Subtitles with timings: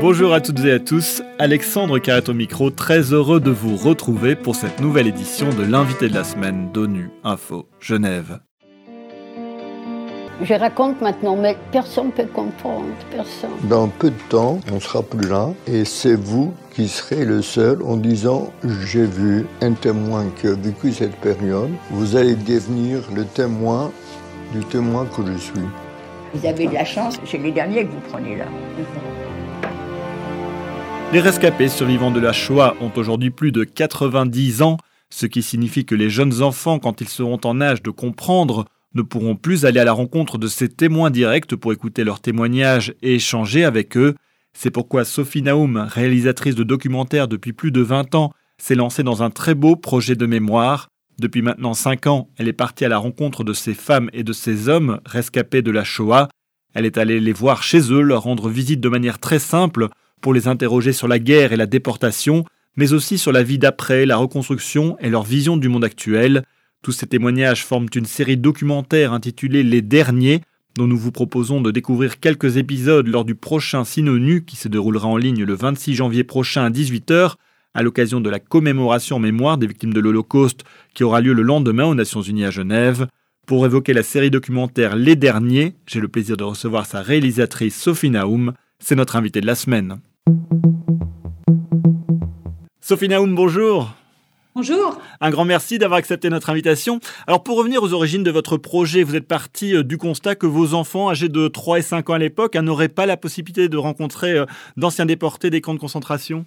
[0.00, 4.36] Bonjour à toutes et à tous, Alexandre Carrette au micro, très heureux de vous retrouver
[4.36, 8.40] pour cette nouvelle édition de l'invité de la semaine d'ONU Info Genève.
[10.42, 13.50] Je raconte maintenant, mais personne ne peut comprendre, personne.
[13.68, 17.82] Dans peu de temps, on sera plus là et c'est vous qui serez le seul
[17.82, 18.52] en disant
[18.84, 21.70] j'ai vu un témoin qui a vécu cette période.
[21.90, 23.90] Vous allez devenir le témoin
[24.52, 25.85] du témoin que je suis.
[26.36, 28.44] Vous avez de la chance, c'est les derniers que vous prenez là.
[31.12, 34.76] Les rescapés survivants de la Shoah ont aujourd'hui plus de 90 ans,
[35.08, 39.00] ce qui signifie que les jeunes enfants, quand ils seront en âge de comprendre, ne
[39.00, 43.14] pourront plus aller à la rencontre de ces témoins directs pour écouter leurs témoignages et
[43.14, 44.14] échanger avec eux.
[44.52, 49.22] C'est pourquoi Sophie Naoum, réalisatrice de documentaires depuis plus de 20 ans, s'est lancée dans
[49.22, 50.88] un très beau projet de mémoire.
[51.18, 54.34] Depuis maintenant 5 ans, elle est partie à la rencontre de ces femmes et de
[54.34, 56.28] ces hommes rescapés de la Shoah.
[56.76, 59.88] Elle est allée les voir chez eux, leur rendre visite de manière très simple
[60.20, 62.44] pour les interroger sur la guerre et la déportation,
[62.76, 66.42] mais aussi sur la vie d'après, la reconstruction et leur vision du monde actuel.
[66.82, 70.42] Tous ces témoignages forment une série documentaire intitulée Les Derniers,
[70.76, 75.08] dont nous vous proposons de découvrir quelques épisodes lors du prochain Synonu qui se déroulera
[75.08, 77.36] en ligne le 26 janvier prochain à 18h,
[77.72, 81.40] à l'occasion de la commémoration en mémoire des victimes de l'Holocauste qui aura lieu le
[81.40, 83.06] lendemain aux Nations Unies à Genève.
[83.46, 88.10] Pour évoquer la série documentaire Les Derniers, j'ai le plaisir de recevoir sa réalisatrice Sophie
[88.10, 88.54] Naoum.
[88.80, 90.00] C'est notre invitée de la semaine.
[92.80, 93.94] Sophie Naoum, bonjour.
[94.56, 95.00] Bonjour.
[95.20, 96.98] Un grand merci d'avoir accepté notre invitation.
[97.28, 100.46] Alors pour revenir aux origines de votre projet, vous êtes parti euh, du constat que
[100.46, 103.76] vos enfants âgés de 3 et 5 ans à l'époque n'auraient pas la possibilité de
[103.76, 106.46] rencontrer euh, d'anciens déportés des camps de concentration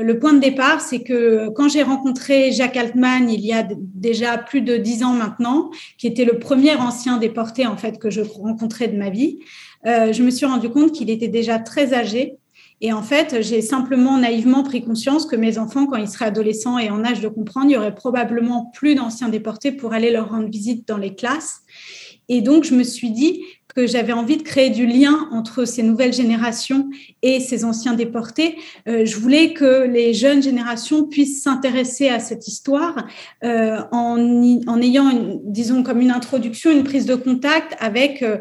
[0.00, 4.38] le point de départ, c'est que quand j'ai rencontré Jacques Altman il y a déjà
[4.38, 8.20] plus de dix ans maintenant, qui était le premier ancien déporté en fait que je
[8.20, 9.40] rencontrais de ma vie,
[9.86, 12.36] euh, je me suis rendu compte qu'il était déjà très âgé
[12.80, 16.78] et en fait, j'ai simplement naïvement pris conscience que mes enfants, quand ils seraient adolescents
[16.78, 20.30] et en âge de comprendre, il y aurait probablement plus d'anciens déportés pour aller leur
[20.30, 21.62] rendre visite dans les classes.
[22.28, 23.42] Et donc, je me suis dit
[23.74, 26.88] que j'avais envie de créer du lien entre ces nouvelles générations
[27.22, 28.56] et ces anciens déportés.
[28.88, 33.06] Euh, je voulais que les jeunes générations puissent s'intéresser à cette histoire
[33.44, 34.18] euh, en,
[34.66, 38.38] en, ayant, disons, comme une introduction, une prise de contact avec euh,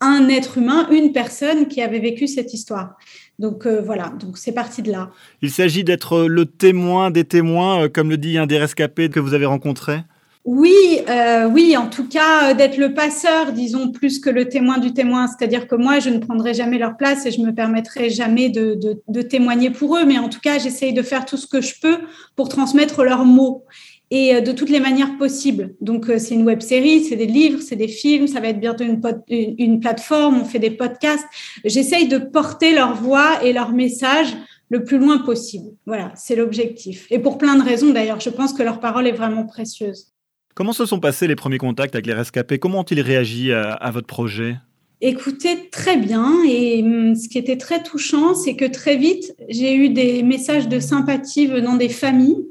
[0.00, 2.96] un être humain, une personne qui avait vécu cette histoire.
[3.38, 5.10] Donc voilà, donc c'est parti de là.
[5.42, 9.34] Il s'agit d'être le témoin des témoins, comme le dit un des rescapés que vous
[9.34, 9.98] avez rencontré
[10.46, 14.94] oui, euh, oui, en tout cas, d'être le passeur, disons, plus que le témoin du
[14.94, 15.26] témoin.
[15.26, 19.22] C'est-à-dire que moi, je ne prendrai jamais leur place et je me permettrai jamais de,
[19.22, 20.04] témoigner pour eux.
[20.04, 21.98] Mais en tout cas, j'essaye de faire tout ce que je peux
[22.36, 23.64] pour transmettre leurs mots
[24.12, 25.74] et euh, de toutes les manières possibles.
[25.80, 28.60] Donc, euh, c'est une web série, c'est des livres, c'est des films, ça va être
[28.60, 31.26] bientôt une, une plateforme, on fait des podcasts.
[31.64, 34.36] J'essaye de porter leur voix et leur message
[34.68, 35.70] le plus loin possible.
[35.86, 37.08] Voilà, c'est l'objectif.
[37.10, 40.12] Et pour plein de raisons d'ailleurs, je pense que leur parole est vraiment précieuse.
[40.56, 42.58] Comment se sont passés les premiers contacts avec les rescapés?
[42.58, 44.56] Comment ont-ils réagi à, votre projet?
[45.02, 46.32] Écoutez, très bien.
[46.48, 50.66] Et hum, ce qui était très touchant, c'est que très vite, j'ai eu des messages
[50.66, 52.46] de sympathie venant des familles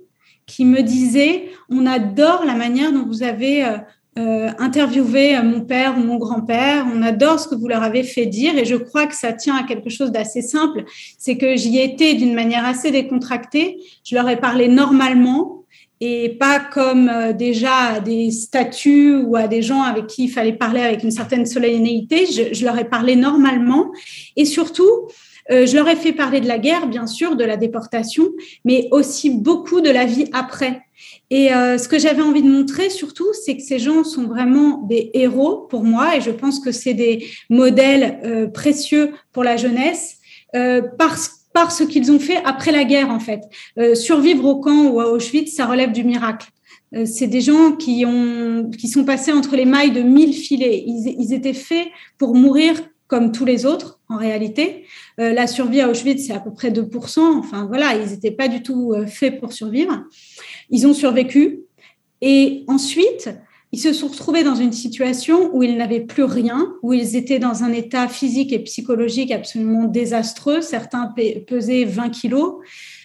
[0.45, 3.77] qui me disait on adore la manière dont vous avez euh,
[4.19, 8.27] euh, interviewé mon père ou mon grand-père, on adore ce que vous leur avez fait
[8.27, 8.55] dire.
[8.55, 10.83] Et je crois que ça tient à quelque chose d'assez simple,
[11.17, 15.64] c'est que j'y étais d'une manière assez décontractée, je leur ai parlé normalement
[16.05, 20.29] et pas comme euh, déjà à des statues ou à des gens avec qui il
[20.29, 23.91] fallait parler avec une certaine solennité, je, leur ai parlé normalement
[24.35, 25.07] et surtout
[25.51, 28.29] euh, je leur ai fait parler de la guerre, bien sûr, de la déportation,
[28.65, 30.81] mais aussi beaucoup de la vie après.
[31.29, 34.83] Et euh, ce que j'avais envie de montrer surtout, c'est que ces gens sont vraiment
[34.87, 40.17] des héros pour moi, et je pense que c'est des modèles précieux pour la jeunesse,
[40.97, 43.41] parce par ce qu'ils ont fait après la guerre, en fait.
[43.95, 46.47] survivre au camp ou à Auschwitz, ça relève du miracle
[47.03, 50.83] c'est des gens qui, ont, qui sont passés entre les mailles de mille filets.
[50.85, 52.75] Ils, ils étaient faits pour mourir
[53.07, 54.85] comme tous les autres en réalité.
[55.19, 57.19] Euh, la survie à Auschwitz, c'est à peu près 2%.
[57.19, 60.03] Enfin voilà, ils n'étaient pas du tout euh, faits pour survivre.
[60.69, 61.61] Ils ont survécu.
[62.21, 63.29] Et ensuite,
[63.75, 67.39] ils se sont retrouvés dans une situation où ils n'avaient plus rien, où ils étaient
[67.39, 70.61] dans un état physique et psychologique absolument désastreux.
[70.61, 71.13] Certains
[71.47, 72.55] pesaient 20 kilos.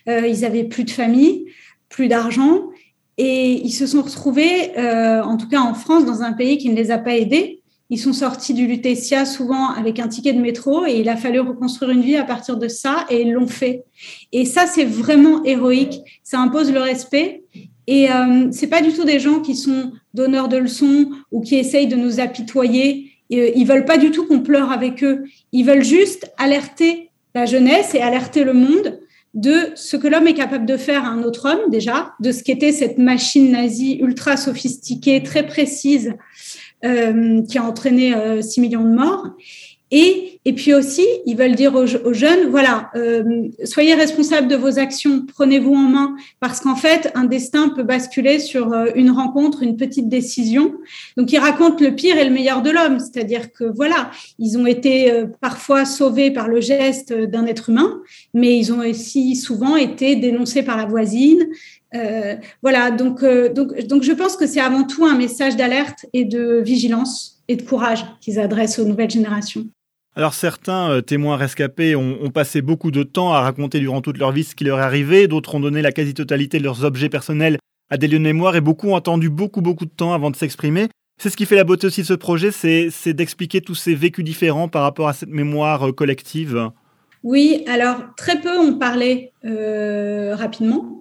[0.09, 1.47] Euh, ils n'avaient plus de famille,
[1.89, 2.71] plus d'argent.
[3.19, 6.75] Et ils se sont retrouvés, en tout cas en France, dans un pays qui ne
[6.75, 10.87] les a pas aidés ils sont sortis du Lutetia souvent avec un ticket de métro
[10.87, 13.85] et il a fallu reconstruire une vie à partir de ça et ils l'ont fait.
[14.31, 16.01] Et ça, c'est vraiment héroïque.
[16.23, 17.43] Ça impose le respect.
[17.89, 21.57] Et euh, c'est pas du tout des gens qui sont donneurs de leçons ou qui
[21.57, 23.13] essayent de nous apitoyer.
[23.31, 25.25] ils veulent pas du tout qu'on pleure avec eux.
[25.53, 28.99] Ils veulent juste alerter la jeunesse et alerter le monde
[29.35, 32.43] de ce que l'homme est capable de faire à un autre homme déjà, de ce
[32.43, 36.15] qu'était cette machine nazie ultra sophistiquée, très précise,
[36.85, 39.29] euh, qui a entraîné 6 millions de morts,
[39.93, 44.79] et, et puis aussi, ils veulent dire aux, jeunes, voilà, euh, soyez responsables de vos
[44.79, 49.65] actions, prenez-vous en main, parce qu'en fait, un destin peut basculer sur euh, une rencontre,
[49.65, 50.75] une petite décision.
[51.17, 54.67] Donc, ils racontent le pire et le meilleur de l'homme, c'est-à-dire que voilà, ils ont
[54.67, 58.01] été euh, parfois sauvés par le geste d'un être humain,
[58.33, 61.49] mais ils ont aussi souvent été dénoncés par la voisine.
[61.97, 66.25] Euh, voilà, donc, donc, donc je pense que c'est avant tout un message d'alerte et
[66.25, 69.67] de vigilance et de courage qu'ils adressent aux nouvelles générations.
[70.21, 74.33] Alors certains euh, témoins rescapés ont, passé beaucoup de temps à raconter durant toute leur
[74.33, 77.57] vie ce qui leur est arrivé, d'autres ont donné la quasi-totalité de leurs objets personnels
[77.89, 80.37] à des lieux de mémoire et beaucoup ont attendu beaucoup beaucoup de temps avant de
[80.37, 80.89] s'exprimer.
[81.19, 84.23] C'est ce qui fait la beauté aussi de ce projet, c'est d'expliquer tous ces vécus
[84.23, 86.69] différents par rapport à cette mémoire euh, collective.
[87.23, 91.00] Oui, alors très peu ont parlé euh, rapidement.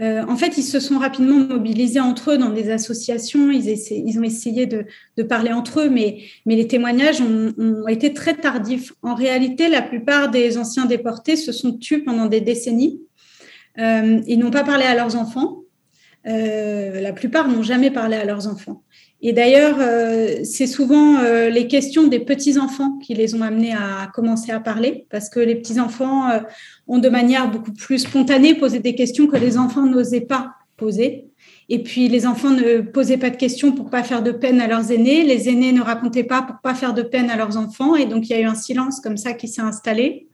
[0.00, 3.50] Euh, en fait, ils se sont rapidement mobilisés entre eux dans des associations.
[3.50, 4.86] Ils, ont essayé de,
[5.22, 8.92] parler entre eux, mais, les témoignages ont, été très tardifs.
[9.02, 13.00] En réalité, la plupart des anciens déportés se sont tués pendant des décennies.
[13.78, 15.60] Euh, ils n'ont pas parlé à leurs enfants.
[16.26, 18.82] Euh, la plupart n'ont jamais parlé à leurs enfants.
[19.22, 24.10] Et d'ailleurs, euh, c'est souvent euh, les questions des petits-enfants qui les ont amenés à
[24.14, 26.40] commencer à parler, parce que les petits-enfants euh,
[26.88, 31.26] ont de manière beaucoup plus spontanée posé des questions que les enfants n'osaient pas poser.
[31.68, 34.66] Et puis, les enfants ne posaient pas de questions pour pas faire de peine à
[34.66, 35.22] leurs aînés.
[35.22, 37.96] Les aînés ne racontaient pas pour pas faire de peine à leurs enfants.
[37.96, 40.26] Et donc, il y a eu un silence comme ça qui s'est installé,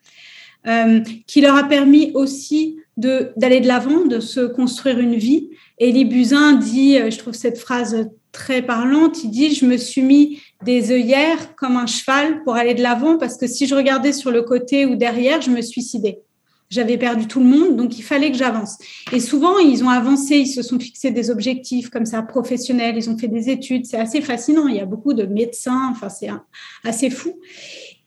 [1.27, 5.51] qui leur a permis aussi d'aller de l'avant, de se construire une vie.
[5.79, 9.25] Elie Buzyn dit, je trouve cette phrase très parlante.
[9.25, 13.17] Il dit, je me suis mis des œillères comme un cheval pour aller de l'avant
[13.17, 16.21] parce que si je regardais sur le côté ou derrière, je me suicidais.
[16.69, 18.77] J'avais perdu tout le monde, donc il fallait que j'avance.
[19.13, 23.09] Et souvent, ils ont avancé, ils se sont fixés des objectifs comme ça professionnels, ils
[23.09, 23.87] ont fait des études.
[23.87, 24.67] C'est assez fascinant.
[24.67, 26.29] Il y a beaucoup de médecins, enfin, c'est
[26.85, 27.39] assez fou.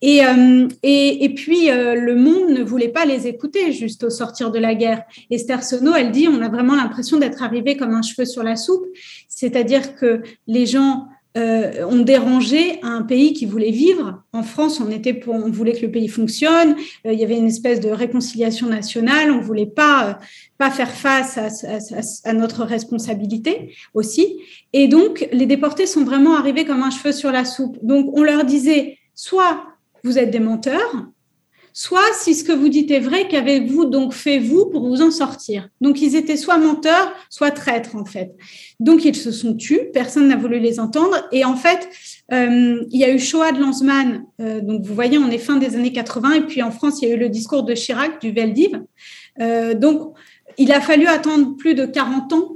[0.01, 4.09] Et, euh, et, et, puis, euh, le monde ne voulait pas les écouter juste au
[4.09, 5.03] sortir de la guerre.
[5.29, 8.55] Esther Sono, elle dit, on a vraiment l'impression d'être arrivé comme un cheveu sur la
[8.55, 8.85] soupe,
[9.27, 11.07] c'est-à-dire que les gens
[11.37, 14.23] euh, ont dérangé un pays qui voulait vivre.
[14.31, 17.47] En France, on, était pour, on voulait que le pays fonctionne, il y avait une
[17.47, 20.19] espèce de réconciliation nationale, on voulait pas,
[20.57, 24.39] pas faire face à, à, à notre responsabilité aussi.
[24.71, 27.77] Et donc, les déportés sont vraiment arrivés comme un cheveu sur la soupe.
[27.83, 29.65] Donc, on leur disait, soit
[30.03, 31.09] vous êtes des menteurs,
[31.73, 35.11] soit si ce que vous dites est vrai, qu'avez-vous donc fait vous pour vous en
[35.11, 35.69] sortir?
[35.81, 38.35] Donc ils étaient soit menteurs, soit traîtres en fait.
[38.79, 41.27] Donc ils se sont tus, personne n'a voulu les entendre.
[41.31, 41.89] Et en fait,
[42.33, 45.57] euh, il y a eu Shoah de Lanzmann, euh, donc vous voyez, on est fin
[45.57, 48.21] des années 80, et puis en France, il y a eu le discours de Chirac,
[48.21, 48.81] du Veldiv.
[49.39, 50.15] Euh, donc
[50.57, 52.55] il a fallu attendre plus de 40 ans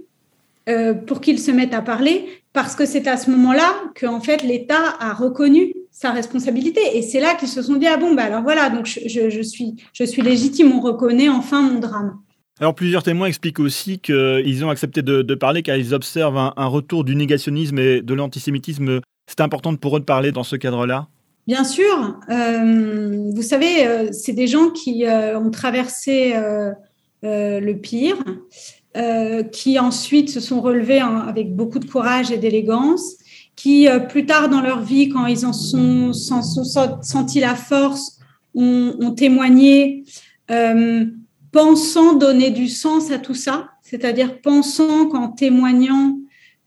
[1.07, 4.44] pour qu'ils se mettent à parler, parce que c'est à ce moment-là que en fait
[4.44, 6.81] l'État a reconnu sa responsabilité.
[6.95, 9.75] Et c'est là qu'ils se sont dit, ah bon, bah alors voilà, donc je, suis,
[9.94, 12.19] je suis légitime, on reconnaît enfin mon drame.
[12.60, 17.04] Alors plusieurs témoins expliquent aussi qu'ils ont accepté de, parler car ils observent un, retour
[17.04, 19.00] du négationnisme et de l'antisémitisme.
[19.28, 21.07] C'est important pour eux de parler dans ce cadre-là?
[21.45, 22.18] Bien sûr.
[22.30, 26.33] Euh, vous savez, euh, c'est des gens qui euh, ont traversé
[27.21, 28.18] le pire,
[29.52, 33.18] qui ensuite se sont relevés avec beaucoup de courage et d'élégance
[33.56, 38.19] qui, euh, plus tard dans leur vie, quand ils en sont, senti la force,
[38.56, 40.04] ont, témoigné,
[40.52, 41.06] euh,
[41.52, 46.19] pensant donner du sens à tout ça, c'est-à-dire pensant qu'en témoignant,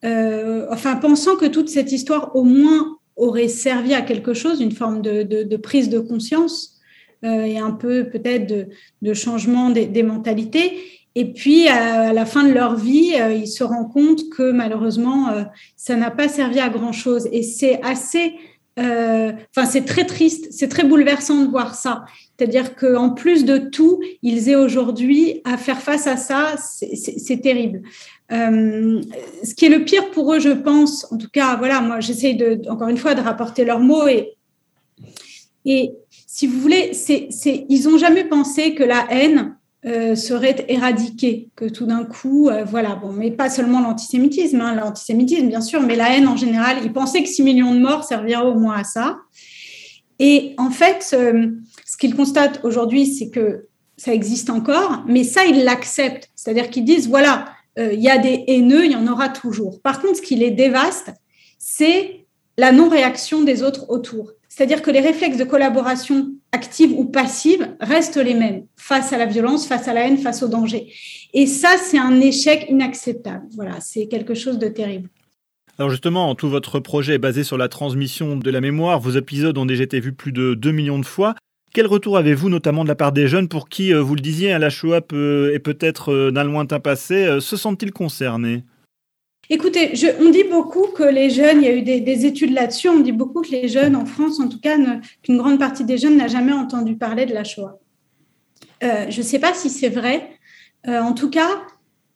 [0.04, 4.72] euh, enfin pensant que toute cette histoire au moins aurait servi à quelque chose, une
[4.72, 6.80] forme de, prise de conscience
[7.22, 8.68] et un peu peut-être
[9.00, 10.78] de, changement des, des mentalités.
[11.18, 15.30] Et puis, à la fin de leur vie, euh, ils se rendent compte que malheureusement,
[15.30, 15.44] euh,
[15.74, 17.26] ça n'a pas servi à grand-chose.
[17.32, 18.34] Et c'est assez,
[18.78, 22.04] euh, enfin, c'est très triste, c'est très bouleversant de voir ça.
[22.38, 27.80] C'est-à-dire qu'en plus de tout, ils aient aujourd'hui à faire face à ça, c'est terrible.
[28.28, 32.36] ce qui est le pire pour eux, je pense, en tout cas, voilà, moi, j'essaye
[32.36, 34.34] de, encore une fois, de rapporter leurs mots et,
[36.26, 37.30] si vous voulez, c'est,
[37.70, 42.64] ils n'ont jamais pensé que la haine, euh, serait éradiquée, que tout d'un coup, euh,
[42.64, 46.78] voilà, bon, mais pas seulement l'antisémitisme, hein, l'antisémitisme bien sûr, mais la haine en général,
[46.82, 49.18] ils pensaient que 6 millions de morts serviraient au moins à ça.
[50.18, 51.52] Et en fait, euh,
[51.84, 53.66] ce qu'ils constatent aujourd'hui, c'est que
[53.96, 56.30] ça existe encore, mais ça, ils l'acceptent.
[56.34, 57.46] C'est-à-dire qu'ils disent, voilà,
[57.78, 59.82] il y a des haineux, il y en aura toujours.
[59.82, 61.12] Par contre, ce qui les dévaste,
[61.58, 64.32] c'est la non-réaction des autres autour.
[64.48, 69.26] C'est-à-dire que les réflexes de collaboration active ou passive restent les mêmes face à la
[69.26, 70.90] violence, face à la haine, face au danger.
[71.34, 73.44] Et ça, c'est un échec inacceptable.
[73.54, 75.10] Voilà, c'est quelque chose de terrible.
[75.78, 78.98] Alors justement, tout votre projet est basé sur la transmission de la mémoire.
[78.98, 81.34] Vos épisodes ont déjà été vus plus de 2 millions de fois.
[81.74, 84.52] Quel retour avez-vous notamment de la part des jeunes pour qui, euh, vous le disiez,
[84.52, 88.64] hein, la Shoah peut, est peut-être euh, d'un lointain passé euh, Se sentent-ils concernés?
[89.48, 93.00] Écoutez, on dit beaucoup que les jeunes, il y a eu des, études là-dessus, on
[93.00, 94.76] dit beaucoup que les jeunes en France, en tout cas,
[95.22, 97.78] qu'une grande partie des jeunes n'a jamais entendu parler de la Shoah.
[98.82, 100.30] je ne sais pas si c'est vrai.
[100.86, 101.48] en tout cas,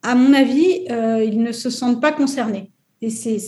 [0.03, 2.71] à mon avis, ils ne se sentent pas concernés.
[3.03, 3.39] Et c'est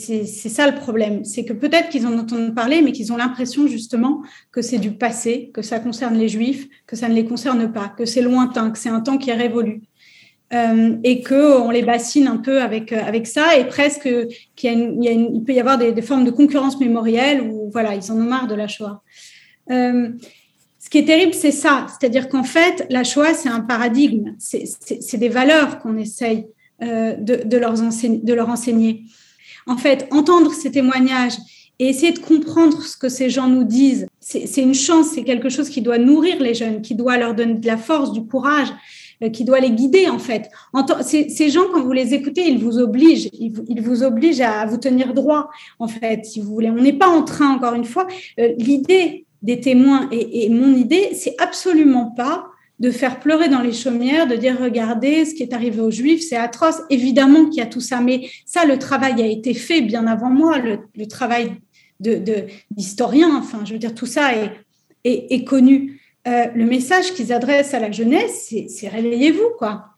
[0.50, 1.24] ça le problème.
[1.24, 4.94] C'est que peut-être qu'ils en entendent parler, mais qu'ils ont l'impression justement que c'est du
[4.94, 8.72] passé, que ça concerne les juifs, que ça ne les concerne pas, que c'est lointain,
[8.72, 9.84] que c'est un temps qui est révolu.
[10.54, 14.08] Euh, et qu'on les bassine un peu avec, euh, avec ça, et presque
[14.56, 18.48] qu'il peut y avoir des, formes de concurrence mémorielle où voilà, ils en ont marre
[18.48, 19.02] de la Shoah.
[19.72, 20.10] Euh,
[20.78, 25.18] ce qui est terrible, c'est ça, c'est-à-dire qu'en fait, la Shoah, c'est un paradigme, c'est
[25.18, 26.46] des valeurs qu'on essaye
[26.82, 29.04] de, leur de leur enseigner.
[29.66, 31.38] En fait, entendre ces témoignages
[31.80, 35.50] et essayer de comprendre ce que ces gens nous disent, c'est une chance, c'est quelque
[35.50, 38.68] chose qui doit nourrir les jeunes, qui doit leur donner de la force, du courage,
[39.32, 40.50] qui doit les guider en fait.
[41.02, 45.14] Ces, gens, quand vous les écoutez, ils vous obligent, ils vous, obligent à vous tenir
[45.14, 45.50] droit
[45.80, 46.70] en fait, si vous voulez.
[46.70, 48.08] On n'est pas en train, encore une fois,
[48.40, 52.48] euh, l'idée des témoins et, mon idée, c'est absolument pas
[52.80, 56.24] de faire pleurer dans les chaumières, de dire regardez ce qui est arrivé aux Juifs,
[56.28, 56.82] c'est atroce.
[56.90, 60.30] Évidemment qu'il y a tout ça, mais ça, le travail a été fait bien avant
[60.30, 61.52] moi, le, travail
[62.00, 64.32] d'historien, enfin, je veux dire, tout ça
[65.04, 66.02] est, connu.
[66.28, 69.94] Euh, le message qu'ils adressent à la jeunesse, c'est réveillez-vous, quoi.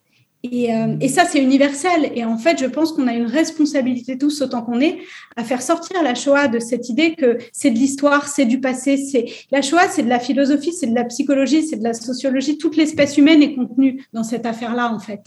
[0.53, 2.11] Euh, et, ça, c'est universel.
[2.15, 4.99] Et en fait, je pense qu'on a une responsabilité tous, autant qu'on est,
[5.35, 8.97] à faire sortir la Shoah de cette idée que c'est de l'histoire, c'est du passé.
[8.97, 12.57] C'est La Shoah, c'est de la philosophie, c'est de la psychologie, c'est de la sociologie.
[12.57, 15.21] Toute l'espèce humaine est contenue dans cette affaire-là, en fait.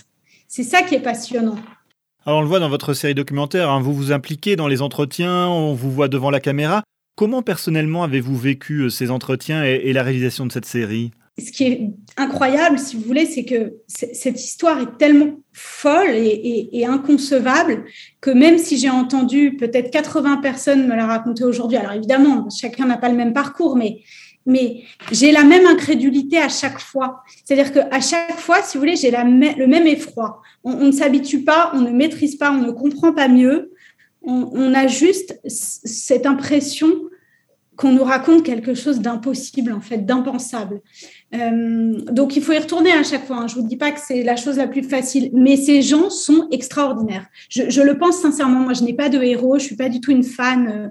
[0.46, 1.56] C'est ça qui est passionnant.
[2.24, 5.48] Alors, on le voit dans votre série documentaire, hein, vous vous impliquez dans les entretiens,
[5.48, 6.82] on vous voit devant la caméra.
[7.18, 11.10] Comment personnellement avez-vous vécu euh, ces entretiens et la réalisation de cette série?
[11.36, 16.86] Ce qui est incroyable, si vous voulez, c'est que cette histoire est tellement folle et,
[16.86, 17.86] inconcevable
[18.20, 22.86] que même si j'ai entendu peut-être 80 personnes me la raconter aujourd'hui, alors évidemment, chacun
[22.86, 24.02] n'a pas le même parcours, mais,
[24.46, 27.24] mais j'ai la même incrédulité à chaque fois.
[27.44, 30.40] C'est-à-dire qu'à chaque fois, si vous voulez, j'ai le même effroi.
[30.62, 33.72] On, ne s'habitue pas, on ne maîtrise pas, on ne comprend pas mieux.
[34.22, 37.07] On, on a juste cette impression
[37.78, 40.82] qu'on nous raconte quelque chose d'impossible, en fait, d'impensable.
[41.32, 43.36] Euh, donc, il faut y retourner à chaque fois.
[43.36, 43.46] Hein.
[43.46, 46.10] Je ne vous dis pas que c'est la chose la plus facile, mais ces gens
[46.10, 47.26] sont extraordinaires.
[47.48, 48.58] Je, le pense sincèrement.
[48.58, 50.90] Moi, je n'ai pas de héros, je ne suis pas du tout une fan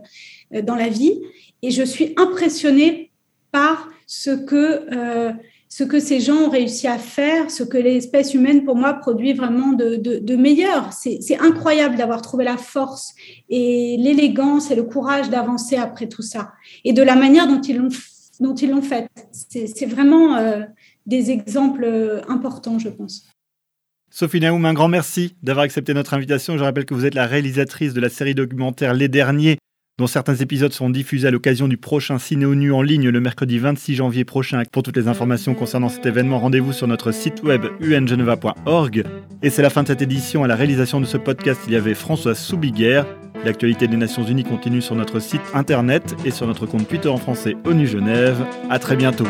[0.55, 1.19] euh, dans la vie,
[1.61, 3.06] et je suis impressionnée
[3.51, 5.31] par ce que euh,
[5.69, 9.33] ce que ces gens ont réussi à faire, ce que l'espèce humaine, pour moi, produit
[9.33, 10.91] vraiment de, de, meilleur.
[10.93, 13.13] C'est incroyable d'avoir trouvé la force
[13.49, 16.53] et l'élégance et le courage d'avancer après tout ça.
[16.85, 19.07] Et de la manière dont ils l'ont fait.
[19.31, 20.61] C'est vraiment euh,
[21.05, 23.27] des exemples euh, importants, je pense.
[24.09, 26.57] Sophie Naoum, un grand merci d'avoir accepté notre invitation.
[26.57, 29.57] Je rappelle que vous êtes la réalisatrice de la série documentaire Les Derniers
[29.97, 33.57] dont certains épisodes seront diffusés à l'occasion du prochain Ciné nu en ligne le mercredi
[33.57, 34.61] 26 janvier prochain.
[34.71, 39.03] Pour toutes les informations concernant cet événement, rendez-vous sur notre site web ungeneva.org.
[39.41, 40.43] Et c'est la fin de cette édition.
[40.43, 43.05] À la réalisation de ce podcast, il y avait Françoise Soubiguerre.
[43.43, 47.17] L'actualité des Nations Unies continue sur notre site internet et sur notre compte Twitter en
[47.17, 48.45] français ONU Genève.
[48.69, 49.27] À très bientôt.